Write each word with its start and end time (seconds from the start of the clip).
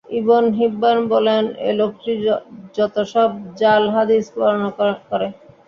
Ibn 0.19 0.43
Hibban 0.57 0.97
বলেন, 1.13 1.43
এ 1.61 1.79
লোকটি 1.79 2.11
যতসব 2.75 3.29
জাল 3.59 3.83
হাদীস 3.93 4.25
বর্ণনা 4.35 4.69
করে। 4.77 5.27